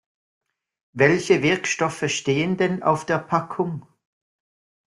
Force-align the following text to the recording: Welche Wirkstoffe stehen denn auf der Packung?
Welche 0.93 1.43
Wirkstoffe 1.43 2.09
stehen 2.09 2.57
denn 2.57 2.81
auf 2.81 3.05
der 3.05 3.19
Packung? 3.19 3.85